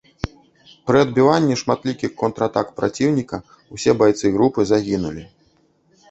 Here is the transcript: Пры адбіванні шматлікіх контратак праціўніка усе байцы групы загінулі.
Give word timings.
Пры 0.89 0.97
адбіванні 1.05 1.55
шматлікіх 1.61 2.15
контратак 2.21 2.71
праціўніка 2.79 3.37
усе 3.77 3.91
байцы 3.99 4.25
групы 4.39 4.59
загінулі. 4.71 5.23